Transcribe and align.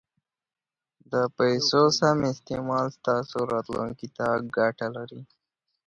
د 1.11 1.13
پیسو 1.37 1.81
سم 1.99 2.17
استعمال 2.33 2.85
ستاسو 2.97 3.37
راتلونکي 3.53 4.07
ته 4.17 4.27
ګټه 4.57 4.87
لري. 4.95 5.21